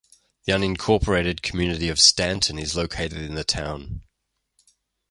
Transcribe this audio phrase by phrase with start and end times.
[0.45, 4.01] The unincorporated community of Stanton is located in the town.